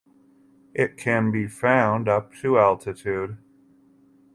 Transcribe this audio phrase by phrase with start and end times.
[0.73, 3.37] It can be found up to altitude.